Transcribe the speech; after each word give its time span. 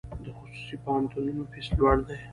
د 0.23 0.27
خصوصي 0.37 0.77
پوهنتونونو 0.83 1.41
فیس 1.51 1.67
لوړ 1.77 1.95
دی؟ 2.07 2.17